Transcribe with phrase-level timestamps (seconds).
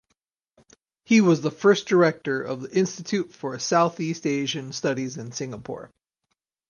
[1.05, 5.91] He was the first director of the Institute for Southeast Asian Studies in Singapore.